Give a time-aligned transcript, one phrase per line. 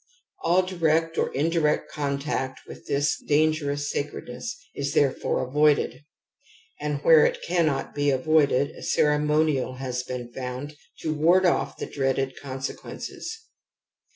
[0.41, 6.03] All direct or indirect con tact with this dan gerous sacredness i s therefore avoided,
[6.79, 11.77] and where it cannot be avoided a cere monial has been found to ward off
[11.77, 13.43] the dreaded consequences.